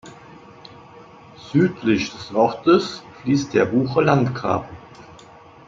Südlich 1.51 2.11
des 2.11 2.33
Ortes 2.33 3.03
fließt 3.21 3.53
der 3.53 3.65
Bucher 3.65 4.01
Landgraben. 4.01 4.67